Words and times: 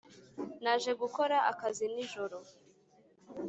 Naje 0.63 0.91
gukora 1.01 1.37
akazi 1.51 1.85
nijoro 1.93 2.37